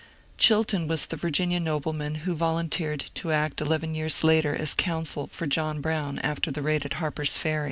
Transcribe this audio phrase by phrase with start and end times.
[0.39, 5.45] Chilton was the Virginia nobleman who volunteered to act eleven years later as counsel for
[5.45, 7.59] John Brown after the raid at Harper's Ferry.